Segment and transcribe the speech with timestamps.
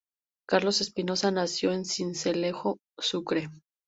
[0.49, 3.51] Carlos Espinosa nació en Sincelejo, Sucre.